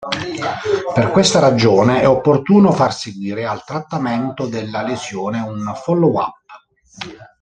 [0.95, 6.39] Per questa ragione è opportuno far seguire al trattamento della lesione un follow-up.